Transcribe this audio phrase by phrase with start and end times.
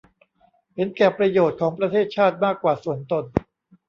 [0.75, 3.23] เห็นแก่ประโยชน์ของประเทศชาติมากกว่าส่วนตน